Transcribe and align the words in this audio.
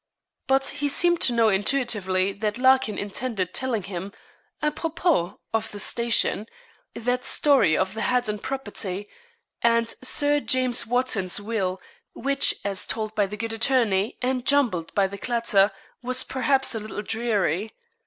But 0.47 0.69
he 0.81 0.89
seemed 0.89 1.21
to 1.21 1.31
know 1.33 1.49
intuitively 1.49 2.33
that 2.33 2.57
Larkin 2.57 2.97
intended 2.97 3.53
telling 3.53 3.83
him, 3.83 4.13
apropos 4.59 5.39
of 5.53 5.69
the 5.69 5.79
station, 5.79 6.47
that 6.95 7.23
story 7.23 7.77
of 7.77 7.93
the 7.93 8.01
Haddon 8.01 8.39
property, 8.39 9.07
and 9.61 9.89
Sir 10.01 10.39
James 10.39 10.87
Wotton's 10.87 11.39
will, 11.39 11.79
which 12.13 12.55
as 12.65 12.87
told 12.87 13.13
by 13.13 13.27
the 13.27 13.37
good 13.37 13.53
attorney 13.53 14.17
and 14.23 14.43
jumbled 14.43 14.91
by 14.95 15.05
the 15.05 15.19
clatter, 15.19 15.69
was 16.01 16.23
perhaps 16.23 16.73
a 16.73 16.79
little 16.79 17.03
dreary. 17.03 17.75